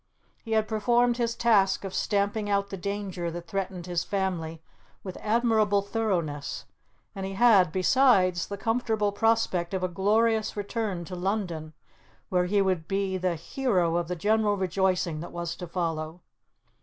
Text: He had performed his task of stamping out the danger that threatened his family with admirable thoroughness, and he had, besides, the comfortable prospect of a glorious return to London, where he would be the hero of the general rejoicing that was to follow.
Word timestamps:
He 0.43 0.53
had 0.53 0.67
performed 0.67 1.17
his 1.17 1.35
task 1.35 1.83
of 1.83 1.93
stamping 1.93 2.49
out 2.49 2.71
the 2.71 2.75
danger 2.75 3.29
that 3.29 3.45
threatened 3.47 3.85
his 3.85 4.03
family 4.03 4.59
with 5.03 5.15
admirable 5.17 5.83
thoroughness, 5.83 6.65
and 7.13 7.23
he 7.23 7.33
had, 7.33 7.71
besides, 7.71 8.47
the 8.47 8.57
comfortable 8.57 9.11
prospect 9.11 9.75
of 9.75 9.83
a 9.83 9.87
glorious 9.87 10.57
return 10.57 11.05
to 11.05 11.15
London, 11.15 11.73
where 12.29 12.45
he 12.45 12.63
would 12.63 12.87
be 12.87 13.17
the 13.19 13.35
hero 13.35 13.95
of 13.95 14.07
the 14.07 14.15
general 14.15 14.57
rejoicing 14.57 15.19
that 15.19 15.31
was 15.31 15.55
to 15.55 15.67
follow. 15.67 16.21